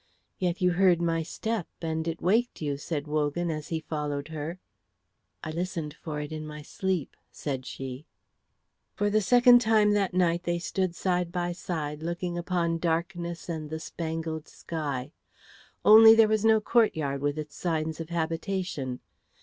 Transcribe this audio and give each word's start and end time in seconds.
"Yet 0.39 0.63
you 0.63 0.71
heard 0.71 0.99
my 0.99 1.21
step, 1.21 1.67
and 1.79 2.07
it 2.07 2.23
waked 2.23 2.59
you," 2.59 2.75
said 2.75 3.05
Wogan, 3.05 3.51
as 3.51 3.67
he 3.67 3.79
followed 3.81 4.29
her. 4.29 4.57
"I 5.43 5.51
listened 5.51 5.93
for 5.93 6.19
it 6.19 6.31
in 6.31 6.43
my 6.47 6.63
sleep," 6.63 7.15
said 7.31 7.67
she. 7.67 8.07
For 8.95 9.05
a 9.05 9.21
second 9.21 9.61
time 9.61 9.91
that 9.91 10.15
night 10.15 10.41
they 10.41 10.57
stood 10.57 10.95
side 10.95 11.31
by 11.31 11.51
side 11.51 12.01
looking 12.01 12.35
upon 12.35 12.79
darkness 12.79 13.47
and 13.47 13.69
the 13.69 13.79
spangled 13.79 14.47
sky. 14.47 15.11
Only 15.85 16.15
there 16.15 16.27
was 16.27 16.43
no 16.43 16.59
courtyard 16.59 17.21
with 17.21 17.37
its 17.37 17.55
signs 17.55 17.99
of 17.99 18.09
habitation. 18.09 19.01